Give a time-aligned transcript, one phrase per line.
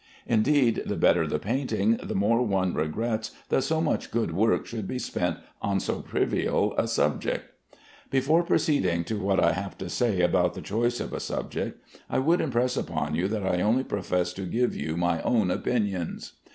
[0.25, 4.87] Indeed, the better the painting, the more one regrets that so much good work should
[4.87, 7.43] be spent on so trivial an incident.
[8.09, 12.17] Before proceeding to what I have to say about the choice of a subject, I
[12.17, 16.31] would impress upon you that I only profess to give you my own opinions.